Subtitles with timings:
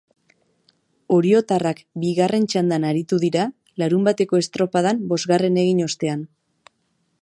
[1.17, 3.45] Oriotarrak bigarren txandan aritu dira,
[3.83, 6.27] larunbateko estropadan bosgarren egin ostean.